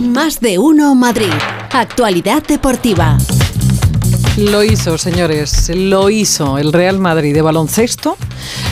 [0.00, 1.32] Más de uno Madrid.
[1.72, 3.16] Actualidad deportiva.
[4.36, 8.16] Lo hizo, señores, lo hizo el Real Madrid de baloncesto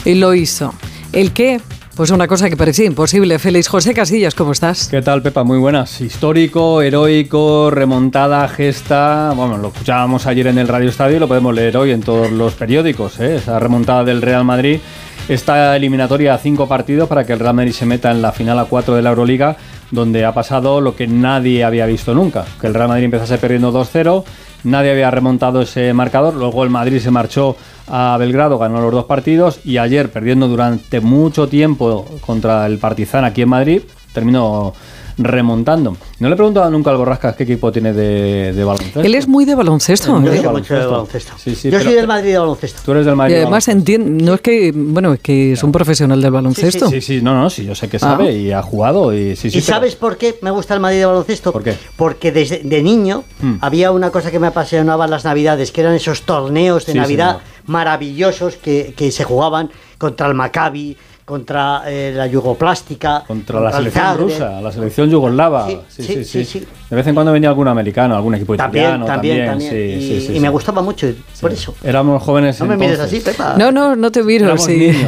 [0.04, 0.74] y lo hizo.
[1.12, 1.60] ¿El qué?
[1.96, 3.38] Pues una cosa que parecía imposible.
[3.38, 4.88] Félix José Casillas, ¿cómo estás?
[4.88, 5.44] ¿Qué tal, Pepa?
[5.44, 6.00] Muy buenas.
[6.00, 9.32] Histórico, heroico, remontada, gesta.
[9.34, 12.32] Bueno, lo escuchábamos ayer en el Radio Estadio y lo podemos leer hoy en todos
[12.32, 13.20] los periódicos.
[13.20, 13.36] ¿eh?
[13.36, 14.80] Esa remontada del Real Madrid.
[15.28, 18.58] Esta eliminatoria a cinco partidos para que el Real Madrid se meta en la final
[18.58, 19.56] a cuatro de la Euroliga,
[19.90, 22.44] donde ha pasado lo que nadie había visto nunca.
[22.60, 24.24] Que el Real Madrid empezase perdiendo 2-0
[24.64, 26.34] nadie había remontado ese marcador.
[26.34, 31.00] Luego el Madrid se marchó a Belgrado, ganó los dos partidos y ayer, perdiendo durante
[31.00, 34.74] mucho tiempo contra el Partizan aquí en Madrid, terminó
[35.18, 35.96] remontando.
[36.18, 39.00] No le he preguntado nunca al Borrascas qué equipo tiene de, baloncesto.
[39.00, 40.20] Él es muy de baloncesto.
[40.22, 40.40] Yo ¿eh?
[40.40, 41.32] soy mucho de baloncesto.
[41.44, 42.82] Yo soy del Madrid de baloncesto.
[42.84, 43.34] Tú eres del Madrid.
[43.34, 46.88] Y además entiende, no es que, bueno, es que es un profesional del baloncesto.
[46.88, 48.32] Sí, sí, no, no, sí, yo sé que sabe ah.
[48.32, 49.58] y ha jugado y sí, sí.
[49.58, 51.52] ¿Y sabes por qué me gusta el Madrid de baloncesto?
[51.52, 51.76] ¿Por qué?
[51.96, 53.54] Porque desde de niño hmm.
[53.60, 57.38] había una cosa que me apasionaba en las Navidades, que eran esos torneos de Navidad
[57.66, 63.24] maravillosos que, que se jugaban contra el Maccabi, contra eh, la yugoplástica.
[63.26, 65.68] Contra, la selección rusa, la selección yugoslava.
[65.88, 69.06] Sí sí, sí De vez en cuando venía algún americano, algún equipo italiano.
[69.06, 69.72] También, también.
[69.72, 71.08] Y, y me gustaba mucho,
[71.40, 71.74] por eso.
[71.82, 72.60] Éramos jóvenes.
[72.60, 73.54] No me mires así, Pepa.
[73.56, 74.56] No, no, no te miro.
[74.58, 74.92] Sí.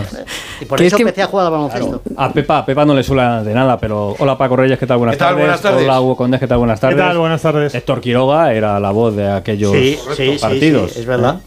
[0.59, 2.01] Y por eso empecé a jugar al baloncesto.
[2.17, 4.97] A Pepa, Pepa no le suena de nada, pero hola Paco Reyes, ¿qué tal?
[4.97, 5.29] Buenas, ¿Qué tal?
[5.29, 5.45] Tardes.
[5.45, 5.83] Buenas tardes.
[5.83, 6.57] Hola Hugo Condés, ¿qué tal?
[6.57, 6.97] Buenas tardes.
[6.97, 7.19] ¿Qué tal?
[7.19, 7.75] Buenas tardes.
[7.75, 9.75] Héctor Quiroga era la voz de aquellos
[10.41, 10.97] partidos.
[10.97, 11.41] es verdad.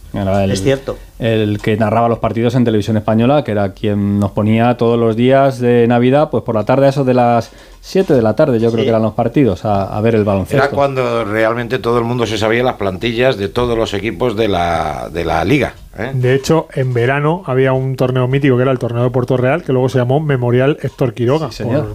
[0.47, 4.77] es cierto el que narraba los partidos en televisión española, que era quien nos ponía
[4.77, 8.21] todos los días de Navidad, pues por la tarde, a eso de las 7 de
[8.21, 10.63] la tarde, yo creo que eran los partidos, a, ver el baloncesto.
[10.63, 14.47] Era cuando realmente todo el mundo se sabía las plantillas de todos los equipos de
[14.47, 15.73] la, de la liga.
[15.99, 16.11] ¿Eh?
[16.13, 19.63] De hecho, en verano había un torneo mítico que era el torneo de Puerto Real,
[19.63, 21.49] que luego se llamó Memorial Héctor Quiroga,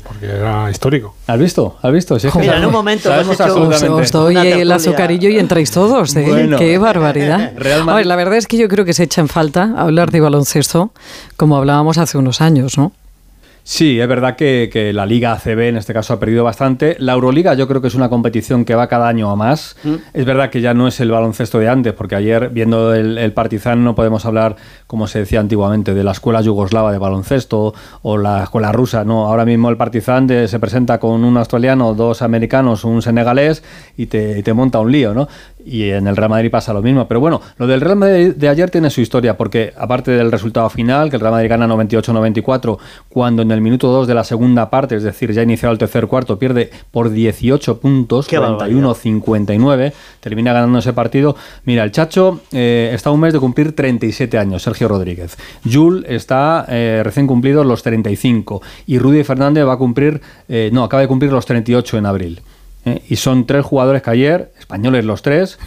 [0.06, 1.14] porque era histórico.
[1.26, 1.76] ¿Has visto?
[1.82, 2.16] ¿Has visto?
[2.38, 6.14] Mira, en un momento os, doy el azucarillo y entráis todos.
[6.16, 6.50] ¿eh?
[6.58, 7.52] ¡Qué barbaridad!
[8.04, 10.90] la verdad es que yo creo que se echa en falta hablar de baloncesto
[11.36, 12.92] como hablábamos hace unos años, ¿no?
[13.66, 16.96] Sí, es verdad que, la Liga ACB en este caso ha perdido bastante.
[16.98, 19.76] La Euroliga yo creo que es una competición que va cada año a más.
[19.82, 19.94] Mm.
[20.12, 23.32] Es verdad que ya no es el baloncesto de antes, porque ayer viendo el, el,
[23.32, 28.18] Partizan no podemos hablar, como se decía antiguamente, de la escuela yugoslava de baloncesto o
[28.18, 29.02] la escuela rusa.
[29.02, 33.64] No, ahora mismo el Partizan se presenta con un australiano, dos americanos, un senegalés
[33.96, 35.26] y te, te monta un lío, ¿no?
[35.64, 37.06] Y en el Real Madrid pasa lo mismo.
[37.08, 40.68] Pero bueno, lo del Real Madrid de ayer tiene su historia, porque aparte del resultado
[40.70, 44.70] final, que el Real Madrid gana 98-94, cuando en el minuto 2 de la segunda
[44.70, 50.78] parte, es decir, ya iniciado el tercer cuarto, pierde por 18 puntos, 41-59, termina ganando
[50.78, 51.36] ese partido.
[51.64, 55.36] Mira, el Chacho eh, está un mes de cumplir 37 años, Sergio Rodríguez.
[55.70, 60.84] Jul está eh, recién cumplido los 35 y Rudy Fernández va a cumplir, eh, no,
[60.84, 62.40] acaba de cumplir los 38 en abril.
[62.84, 63.02] ¿Eh?
[63.08, 65.58] y son tres jugadores que ayer, españoles los tres,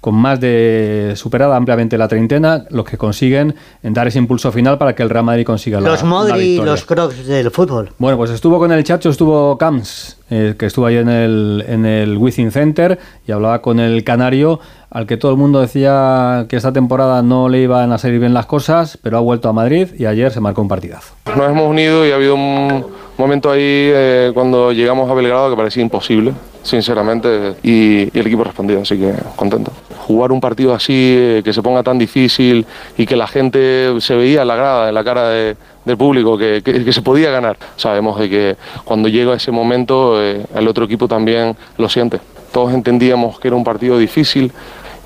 [0.00, 4.94] con más de superada ampliamente la treintena, los que consiguen dar ese impulso final para
[4.94, 7.90] que el Real Madrid consiga los la Modri y los Crocs del fútbol.
[7.98, 11.84] Bueno, pues estuvo con el Chacho, estuvo Camps, eh, que estuvo ahí en el, en
[11.84, 14.60] el Within Center y hablaba con el Canario,
[14.90, 18.34] al que todo el mundo decía que esta temporada no le iban a salir bien
[18.34, 21.14] las cosas, pero ha vuelto a Madrid y ayer se marcó un partidazo.
[21.36, 22.86] Nos hemos unido y ha habido un
[23.18, 26.32] momento ahí eh, cuando llegamos a Belgrado que parecía imposible
[26.62, 29.72] sinceramente, y, el equipo respondió, así que contento.
[30.06, 32.66] Jugar un partido así, eh, que se ponga tan difícil
[32.96, 36.62] y que la gente se veía en la grada, en la cara del público, que,
[36.92, 37.56] se podía ganar.
[37.76, 42.20] Sabemos de que cuando llega ese momento, eh, el otro equipo también lo siente.
[42.52, 44.52] Todos entendíamos que era un partido difícil,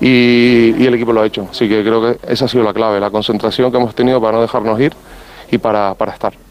[0.01, 1.47] y, el equipo lo ha hecho.
[1.49, 4.33] Así que creo que esa ha sido la clave, la concentración que hemos tenido para
[4.33, 4.93] no dejarnos ir
[5.51, 6.44] y para, para estar.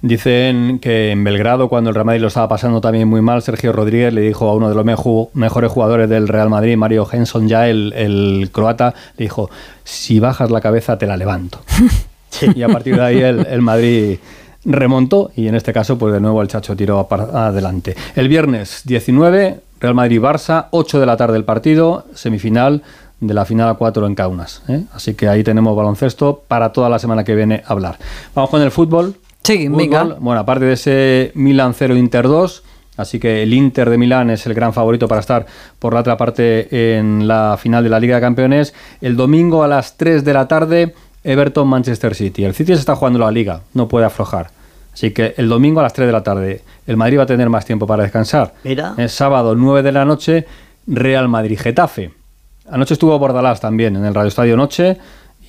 [0.00, 3.72] Dicen que en Belgrado, cuando el Real Madrid lo estaba pasando también muy mal, Sergio
[3.72, 7.68] Rodríguez le dijo a uno de los mejores jugadores del Real Madrid, Mario Henson, ya
[7.68, 9.50] el, croata, le dijo,
[9.82, 11.60] si bajas la cabeza te la levanto.
[12.54, 14.18] Y a partir de ahí el, Madrid
[14.64, 17.96] remontó y en este caso, pues de nuevo el Chacho tiró adelante.
[18.14, 22.82] El viernes 19, Real Madrid-Barça, 8 de la tarde el partido, semifinal
[23.18, 24.62] de la final a 4 en Kaunas.
[24.68, 24.84] ¿eh?
[24.92, 27.98] Así que ahí tenemos baloncesto para toda la semana que viene a hablar.
[28.34, 29.16] Vamos con el fútbol.
[29.48, 29.66] Sí,
[30.20, 32.62] Bueno, aparte de ese Milan 0 Inter 2,
[32.98, 35.46] así que el Inter de Milán es el gran favorito para estar
[35.78, 38.74] por la otra parte en la final de la Liga de Campeones.
[39.00, 42.44] El domingo a las 3 de la tarde, Everton Manchester City.
[42.44, 44.50] El City se está jugando la Liga, no puede aflojar.
[44.92, 47.48] Así que el domingo a las 3 de la tarde, el Madrid va a tener
[47.48, 48.52] más tiempo para descansar.
[48.64, 48.92] Mira.
[48.98, 50.46] El sábado 9 de la noche,
[50.86, 52.10] Real Madrid Getafe.
[52.70, 54.98] Anoche estuvo Bordalás también en el Radio Estadio Noche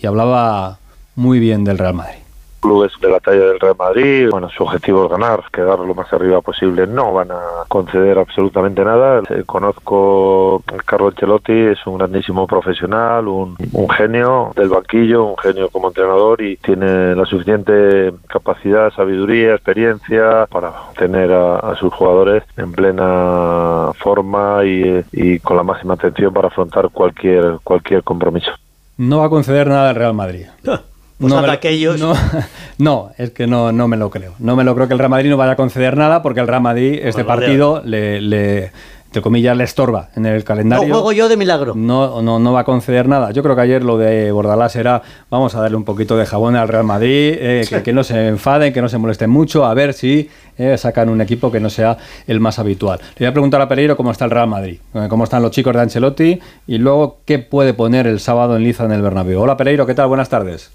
[0.01, 0.79] y hablaba
[1.15, 2.28] muy bien del Real Madrid.
[2.59, 6.11] Clubes de la talla del Real Madrid, bueno, su objetivo es ganar, quedar lo más
[6.13, 6.87] arriba posible.
[6.87, 9.21] No van a conceder absolutamente nada.
[9.29, 15.37] Eh, conozco a Carlo Ancelotti, es un grandísimo profesional, un, un genio del banquillo, un
[15.37, 21.93] genio como entrenador y tiene la suficiente capacidad, sabiduría, experiencia para tener a, a sus
[21.93, 28.51] jugadores en plena forma y, y con la máxima atención para afrontar cualquier cualquier compromiso.
[28.97, 30.45] No va a conceder nada al Real Madrid.
[31.19, 31.99] Pues no, me lo- aquellos.
[31.99, 32.13] no,
[32.77, 34.33] no, es que no, no me lo creo.
[34.39, 36.47] No me lo creo que el Real Madrid no vaya a conceder nada porque el
[36.47, 38.71] Real Madrid, este Pues partido, le, le,
[39.07, 40.87] entre comillas, le estorba en el No calendario.
[40.93, 41.73] juego yo de milagro.
[41.75, 43.31] No, no, no va a conceder nada.
[43.31, 46.55] Yo creo que ayer lo de Bordalás era vamos a darle un poquito de jabón
[46.55, 49.73] al Real Madrid, eh, que, que no se enfaden, que no se molesten mucho, a
[49.73, 52.99] ver si eh, sacan un equipo que no sea el más habitual.
[53.17, 55.51] Le voy a preguntar a Pereiro cómo está el Real Madrid, eh, cómo están los
[55.51, 59.41] chicos de Ancelotti y luego qué puede poner el sábado en Liza en el Bernabéu.
[59.41, 60.07] Hola Pereiro, ¿qué tal?
[60.07, 60.71] Buenas tardes.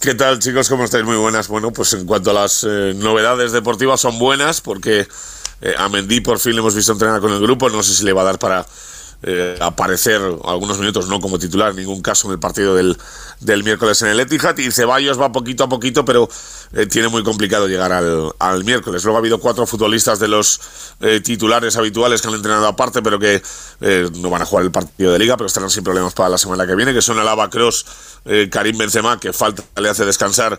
[0.00, 0.68] ¿Qué tal chicos?
[0.68, 1.04] ¿Cómo estáis?
[1.04, 1.46] Muy buenas.
[1.46, 5.06] Bueno, pues en cuanto a las eh, novedades deportivas son buenas porque
[5.60, 7.70] eh, a Mendy por fin le hemos visto entrenar con el grupo.
[7.70, 8.66] No sé si le va a dar para
[9.22, 12.96] eh, aparecer algunos minutos, no como titular en ningún caso en el partido del,
[13.40, 14.56] del miércoles en el Etihad.
[14.58, 16.28] Y Ceballos va poquito a poquito, pero
[16.72, 19.04] eh, tiene muy complicado llegar al, al miércoles.
[19.04, 20.60] Luego ha habido cuatro futbolistas de los
[21.00, 23.42] eh, titulares habituales que han entrenado aparte, pero que
[23.80, 26.38] eh, no van a jugar el partido de liga, pero estarán sin problemas para la
[26.38, 27.86] semana que viene, que son Alaba Cross,
[28.50, 30.58] Karim Benzema, que falta le hace descansar,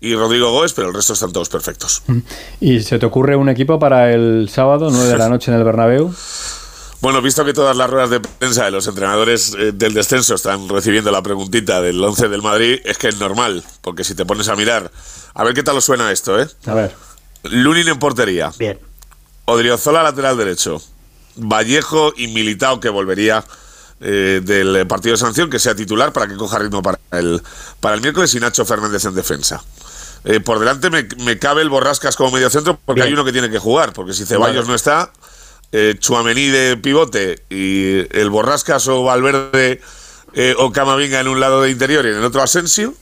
[0.00, 2.02] y Rodrigo Goes, pero el resto están todos perfectos.
[2.60, 5.64] ¿Y se te ocurre un equipo para el sábado, 9 de la noche en el
[5.64, 6.14] Bernabéu?
[7.00, 10.68] Bueno, visto que todas las ruedas de prensa de los entrenadores eh, del descenso están
[10.68, 14.48] recibiendo la preguntita del 11 del Madrid, es que es normal, porque si te pones
[14.48, 14.90] a mirar,
[15.34, 16.48] a ver qué tal os suena esto, ¿eh?
[16.66, 16.94] A ver.
[17.44, 18.50] Lunin en portería.
[18.58, 18.78] Bien.
[19.44, 20.82] Odriozola lateral derecho.
[21.36, 23.44] Vallejo y Militao que volvería
[24.00, 27.42] eh, del partido de sanción, que sea titular para que coja ritmo para el,
[27.80, 29.62] para el miércoles y Nacho Fernández en defensa.
[30.24, 33.08] Eh, por delante me, me cabe el Borrascas como medio centro porque Bien.
[33.08, 34.68] hay uno que tiene que jugar, porque si Ceballos Vale.
[34.68, 35.12] no está,
[35.72, 39.80] eh, Chuamení de pivote y el Borrascas o Valverde
[40.34, 42.94] eh, o Camavinga en un lado de interior y en el otro Asensio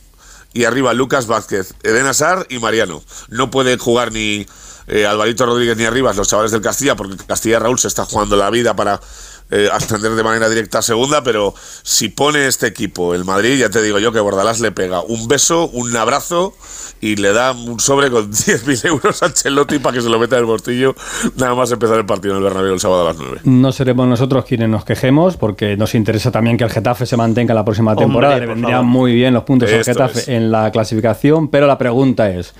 [0.53, 3.03] y arriba Lucas Vázquez, Eden Hazard y Mariano.
[3.29, 4.47] No puede jugar ni
[4.87, 8.37] eh, Alvarito Rodríguez ni Arribas, los chavales del Castilla, porque Castilla Raúl se está jugando
[8.37, 9.01] la vida para
[9.51, 13.71] eh, ascender de manera directa a segunda, pero si pone este equipo el Madrid, ya
[13.71, 16.55] te digo yo que Bordalás le pega un beso, un abrazo
[17.01, 20.37] y le da un sobre con 10.000 euros a Ancelotti para que se lo meta
[20.37, 20.95] en el bolsillo
[21.37, 23.41] nada más empezar el partido en el Bernabéu el sábado a las 9.
[23.45, 27.53] No seremos nosotros quienes nos quejemos, porque nos interesa también que el Getafe se mantenga
[27.55, 28.39] la próxima temporada.
[28.39, 30.29] Le vendrían muy bien los puntos al Getafe es.
[30.29, 32.55] en la clasificación, pero la pregunta es,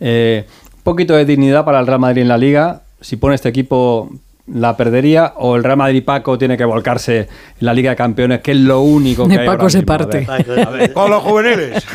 [0.00, 0.46] eh,
[0.82, 4.10] poquito de dignidad para el Real Madrid en la Liga, si pone este equipo
[4.52, 7.28] la perdería o el Real Madrid Paco tiene que volcarse en
[7.60, 9.92] la Liga de Campeones, que es lo único que De hay Paco ahora se mismo.
[9.94, 10.26] A parte.
[10.48, 10.66] ver.
[10.66, 10.92] A ver.
[10.92, 11.84] Con los juveniles.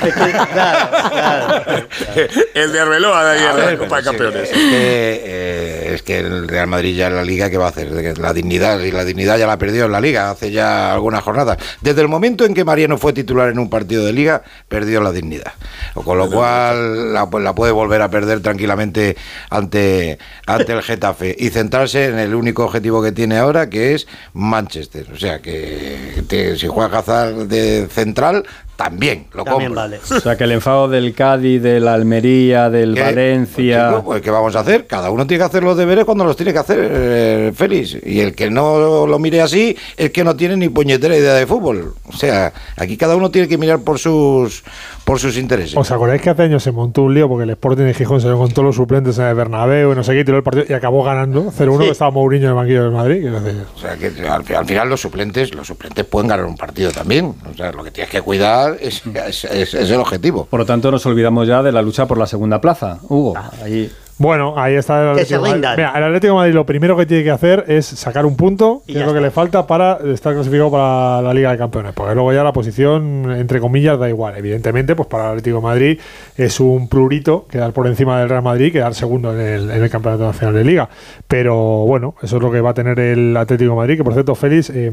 [0.52, 1.88] Claro, claro.
[2.54, 4.44] el de Arbeloa de A ayer Copa de sí, Campeones.
[4.44, 7.70] Es que, eh, es que el Real Madrid ya en la liga, ¿qué va a
[7.70, 8.18] hacer?
[8.20, 11.58] La dignidad, y la dignidad ya la perdió en la liga hace ya algunas jornadas.
[11.82, 15.12] Desde el momento en que Mariano fue titular en un partido de liga, perdió la
[15.12, 15.54] dignidad.
[15.94, 19.16] Con lo cual la, pues, la puede volver a perder tranquilamente
[19.50, 20.18] ante,
[20.48, 25.06] ante el Getafe y centrarse en el único objetivo que tiene ahora, que es Manchester.
[25.14, 28.46] O sea, que te- si juega Hazard de central,
[28.84, 29.82] también lo También compro.
[29.84, 30.00] vale.
[30.16, 33.02] O sea, que el enfado del Cádiz, del Almería, del ¿Qué?
[33.02, 33.78] Valencia...
[33.78, 34.88] Pues, chico, pues, ¿qué vamos a hacer?
[34.88, 37.98] Cada uno tiene que hacer los deberes cuando los tiene que hacer, eh, Félix.
[38.04, 41.46] Y el que no lo mire así es que no tiene ni puñetera idea de
[41.46, 41.94] fútbol.
[42.08, 44.64] O sea, aquí cada uno tiene que mirar por sus
[45.04, 45.76] por sus intereses.
[45.76, 48.28] ¿Os acordáis que hace años se montó un lío porque el Sporting de Gijón se
[48.28, 50.66] dio con todos los suplentes en el Bernabéu y no sé qué, tiró el partido
[50.70, 53.28] y acabó ganando 0-1 que estaba Mourinho en el banquillo del Madrid?
[53.76, 57.34] O sea, que al, al final los suplentes los suplentes pueden ganar un partido también.
[57.52, 60.46] O sea, lo que tienes que cuidar es, es- es- es el objetivo.
[60.46, 63.00] Por lo tanto, nos olvidamos ya de la lucha por la segunda plaza.
[63.10, 63.92] Hugo, ahí...
[64.22, 65.56] Bueno, ahí está el Que Atlético se.
[65.58, 68.84] Mira, el Atlético de Madrid lo primero que tiene que hacer es sacar un punto,
[68.86, 69.28] Y que es lo que está.
[69.28, 71.94] le falta para estar clasificado para la Liga de Campeones.
[71.94, 74.36] Porque luego ya la posición, entre comillas, da igual.
[74.38, 76.00] Evidentemente, pues para el Atlético de Madrid
[76.38, 79.84] es un plurito quedar por encima del Real Madrid y quedar segundo en el, en
[79.84, 80.88] el Campeonato Nacional de Liga.
[81.28, 81.56] Pero
[81.88, 83.98] bueno, eso es lo que va a tener el Atlético de Madrid.
[83.98, 84.92] Que por cierto, Félix, eh,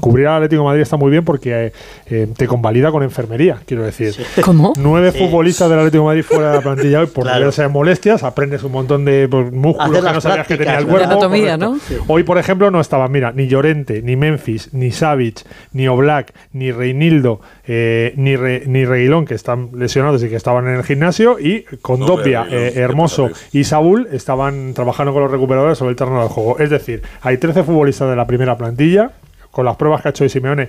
[0.00, 1.72] cubrir al Atlético de Madrid está muy bien porque eh,
[2.10, 4.14] eh, te convalida con enfermería, quiero decir.
[4.44, 4.72] ¿Cómo?
[4.78, 5.18] Nueve Sí.
[5.18, 7.38] futbolistas del Atlético de Madrid fuera de la plantilla hoy por Claro.
[7.38, 11.02] diversas molestias, aprendes un montón de pues, músculos que no sabías que tenía el cuerpo.
[11.04, 11.08] ¿no?
[11.08, 11.56] De anatomía.
[11.56, 11.78] ¿no?
[12.08, 16.72] Hoy, por ejemplo, no estaban, mira, ni Llorente, ni Memphis, ni Savic, ni Oblak, ni
[16.72, 21.38] Reinildo, eh, ni, Re- ni Reguilón, que están lesionados y que estaban en el gimnasio,
[21.38, 25.90] y con Hombre, Dobbia, Reguilón, eh, Hermoso y Saúl estaban trabajando con los recuperadores sobre
[25.90, 26.58] el terreno del juego.
[26.58, 29.12] Es decir, hay 13 futbolistas de la primera plantilla,
[29.52, 30.68] con las pruebas que ha hecho hoy Simeone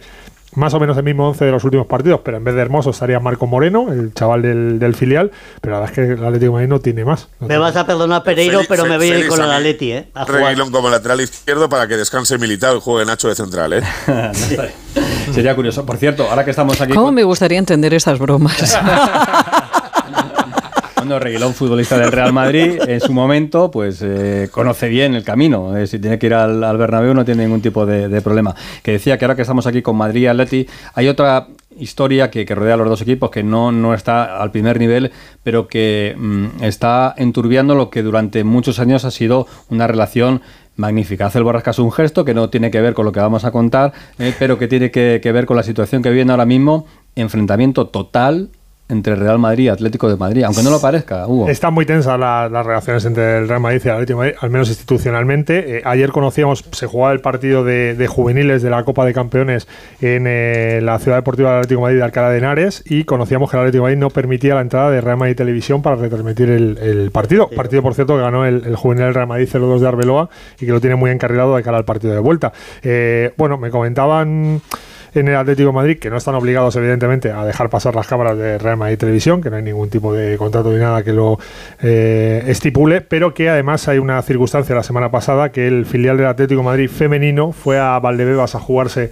[0.56, 2.90] más o menos el mismo 11 de los últimos partidos, pero en vez de Hermoso
[2.92, 5.32] estaría Marco Moreno, el chaval del, del filial,
[5.62, 7.28] pero la verdad es que el Atlético de Madrid no tiene más.
[7.40, 9.52] No Me tiene vas a perdonar Pereiro, Félix- pero me voy a ir con el.
[9.52, 10.10] Atleti, ¿eh?
[10.14, 10.42] A jugar.
[10.42, 13.82] Reguilón como lateral izquierdo para que descanse Militao y juegue Nacho de central, ¿eh?
[15.34, 15.86] Sería curioso.
[15.86, 18.78] Por cierto, ahora que estamos aquí ¿Cómo con me gustaría entender esas bromas?
[21.06, 25.72] cuando Reguilón, futbolista del Real Madrid, en su momento, pues eh, conoce bien el camino.
[25.86, 28.56] Si tiene que ir al, Bernabéu no tiene ningún tipo de, problema.
[28.82, 31.46] Que decía que ahora que estamos aquí con Madrid y Atleti, hay otra
[31.78, 35.12] historia que, rodea a los dos equipos que no, no está al primer nivel,
[35.44, 40.42] pero que mm, está enturbiando lo que durante muchos años ha sido una relación
[40.76, 41.28] magnífica.
[41.28, 43.52] Hace el Borrascas un gesto que no tiene que ver con lo que vamos a
[43.52, 46.88] contar, eh, pero que tiene que, que ver con la situación que viene ahora mismo,
[47.16, 48.50] enfrentamiento total
[48.88, 51.50] entre Real Madrid y Atlético de Madrid, aunque no lo parezca, Hugo.
[51.50, 54.38] Están muy tensas la- las relaciones entre el Real Madrid y el Atlético de Madrid,
[54.42, 55.78] al menos institucionalmente.
[55.78, 59.68] Eh, ayer conocíamos, se jugaba el partido de, de juveniles de la Copa de Campeones
[60.02, 63.50] en eh, la Ciudad Deportiva del Atlético de Madrid de Alcalá de Henares y conocíamos
[63.50, 66.50] que el Atlético de Madrid no permitía la entrada de Real Madrid Televisión para retransmitir
[66.52, 67.50] el, el partido.
[67.50, 70.66] Partido, por cierto, que ganó el, el juvenil del Real Madrid 0-2 de Arbeloa y
[70.68, 72.54] que lo tiene muy encarrilado de cara al partido de vuelta.
[72.84, 74.62] Eh, bueno, me comentaban
[75.16, 78.38] en el Atlético de Madrid, que no están obligados, evidentemente, a dejar pasar las cámaras
[78.38, 81.40] de Real Madrid Televisión, que no hay ningún tipo de contrato ni nada que lo
[81.82, 86.28] eh, estipule, pero que además hay una circunstancia la semana pasada que el filial del
[86.28, 89.10] Atlético Madrid femenino fue a Valdebebas a jugarse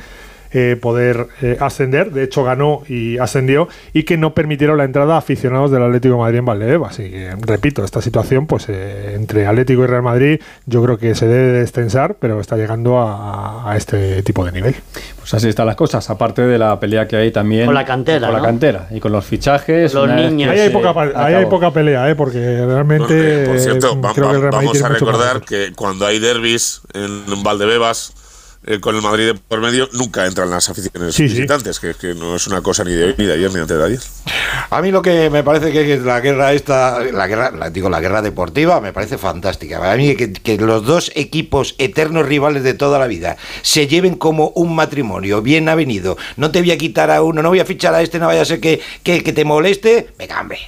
[0.53, 5.15] eh, poder eh, ascender, de hecho ganó y ascendió, y que no permitieron la entrada
[5.15, 6.91] a aficionados del Atlético de Madrid en Valdebebas.
[6.93, 11.15] Así que, repito, esta situación pues eh, entre Atlético y Real Madrid yo creo que
[11.15, 14.75] se debe destensar, pero está llegando a, a este tipo de nivel.
[15.19, 18.27] Pues así están las cosas, aparte de la pelea que hay también Con la cantera,
[18.27, 19.93] con la cantera y con los fichajes.
[19.93, 20.51] Los niños.
[20.51, 22.15] Ahí hay, poca, ahí hay poca pelea, ¿eh?
[22.15, 25.41] porque realmente por cierto, eh, va- creo que el va- Real Madrid vamos a recordar
[25.41, 28.13] que cuando hay derbis en Valdebebas,
[28.65, 31.35] eh, con el Madrid de por medio, nunca entran las aficiones Sí, sí.
[31.35, 33.77] visitantes, Que, que no es una cosa ni de hoy, ni de ayer, ni antes
[33.77, 33.99] de ayer.
[34.69, 37.89] A mí lo que me parece que es la guerra esta, la guerra, la- digo,
[37.89, 39.91] la guerra deportiva me parece fantástica.
[39.91, 44.15] A mí que, que los dos equipos eternos rivales de toda la vida se lleven
[44.15, 46.17] como un matrimonio bien avenido.
[46.37, 48.41] No te voy a quitar a uno, no voy a fichar a este, no vaya
[48.41, 50.09] a ser que, que, que te moleste.
[50.17, 50.59] Venga, hombre.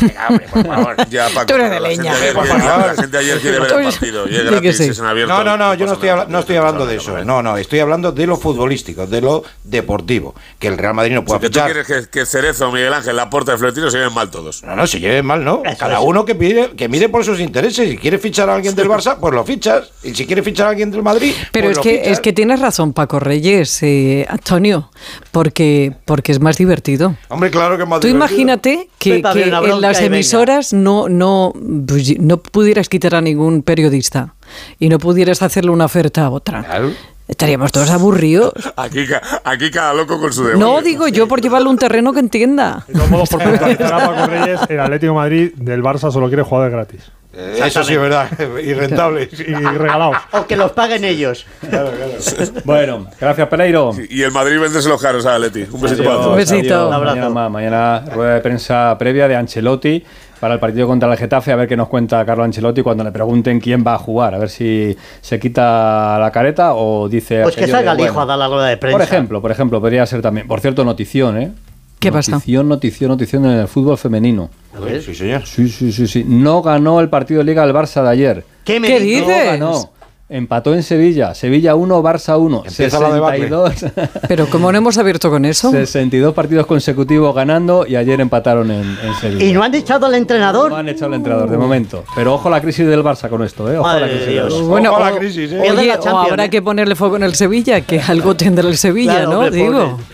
[0.00, 0.96] Venga, hombre, por favor.
[1.10, 2.14] Ya, Paco, Tú eres pero de la leña.
[2.14, 2.86] gente Por quiere- favor.
[2.86, 4.28] La gente ayer quiere ver el partido.
[4.28, 4.84] Y es Di que gratis, sí.
[4.84, 5.32] es en abierto.
[5.32, 7.24] No, no, no, yo no estoy, habla- no estoy hablando de eso.
[7.24, 10.34] No, no, estoy hablando de lo futbolístico, de lo deportivo.
[10.58, 11.66] Que el Real Madrid no pueda tú fichar.
[11.72, 14.62] quieres que, que Cerezo, Miguel Ángel, Laporta y Florentino se lleven mal todos.
[14.62, 15.62] No, no, se lleven mal, ¿no?
[15.78, 17.88] Cada uno que pide, que mire por sus intereses.
[17.90, 19.90] Si quiere fichar a alguien del Barça, pues lo fichas.
[20.02, 22.12] Y si quiere fichar a alguien del Madrid, Pero pues es lo que, fichas.
[22.12, 24.90] es que tienes razón, Paco Reyes, eh, Antonio,
[25.30, 27.16] porque, porque es más divertido.
[27.28, 28.26] Hombre, claro que es más Tú divertido.
[28.30, 30.16] imagínate que, que en bronca las venga.
[30.16, 31.52] emisoras no, no,
[31.86, 34.34] pues, no pudieras quitar a ningún periodista
[34.78, 36.62] y no pudieras hacerle una oferta a otra.
[36.64, 36.90] Claro.
[37.28, 38.52] Estaríamos todos aburridos.
[38.76, 40.66] Aquí, ca- aquí cada loco con su demonio.
[40.66, 42.84] No, digo yo por llevarle un terreno que entienda.
[42.88, 46.26] De todos modos, por puntualizar a Paco Reyes, el Atlético de Madrid del Barça solo
[46.26, 47.00] quiere jugadores gratis.
[47.32, 48.28] Eh, Eso sí es verdad.
[48.62, 49.28] y rentable.
[49.38, 50.16] Y regalados.
[50.32, 51.46] O que los paguen ellos.
[52.64, 53.92] Bueno, gracias Pereiro.
[54.08, 55.66] Y el Madrid véndese los caros a Leti.
[55.70, 56.28] Un besito para todos.
[56.28, 56.74] Un besito.
[56.74, 56.88] adiós.
[56.88, 57.16] Un abrazo.
[57.16, 57.50] Mañana, más.
[57.50, 60.04] Mañana rueda de prensa previa de Ancelotti
[60.40, 63.12] para el partido contra el Getafe, a ver qué nos cuenta Carlo Ancelotti cuando le
[63.12, 67.42] pregunten quién va a jugar, a ver si se quita la careta o dice...
[67.42, 68.96] Pues que salga de, el hijo a dar la rueda de prensa.
[68.96, 70.48] Por ejemplo, por ejemplo, podría ser también.
[70.48, 71.52] Por cierto, notición, ¿eh?
[72.00, 72.32] ¿Qué pasa?
[72.32, 74.50] Notición, notición, notición en el fútbol femenino.
[74.76, 75.02] A ver.
[75.02, 75.46] Sí, señor.
[75.46, 76.24] Sí, sí, sí, sí.
[76.26, 78.44] No ganó el partido de Liga del Barça de ayer.
[78.64, 79.26] ¿Qué me ¿Qué dices?
[79.28, 79.90] No ganó.
[80.32, 81.34] Empató en Sevilla.
[81.34, 82.62] Sevilla 1, Barça 1.
[82.68, 83.48] Empieza la debacle.
[83.48, 83.84] 62,
[84.28, 88.96] Pero como no hemos abierto con eso, 62 partidos consecutivos ganando y ayer empataron en,
[89.02, 89.44] en Sevilla.
[89.44, 90.70] ¿Y no han echado al entrenador?
[90.70, 92.04] No han echado al entrenador de momento.
[92.14, 93.76] Pero ojo a la crisis del Barça con esto, ¿eh?
[93.76, 94.62] Ojo a la Madre crisis de del Dios.
[94.62, 94.66] Barça.
[94.68, 95.60] bueno, Ojo a la crisis, ¿eh?
[95.68, 96.50] Oye, la o habrá ¿eh?
[96.50, 99.38] que ponerle fuego en el Sevilla, que algo tendrá el Sevilla, Claro, ¿no?
[99.40, 99.72] hombre, Digo.
[99.90, 100.04] pobre.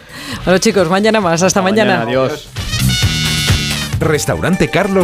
[0.46, 1.42] Bueno, chicos, mañana más.
[1.42, 2.02] Hasta mañana.
[2.02, 2.48] Adiós.
[3.98, 4.94] Restaurante Carlos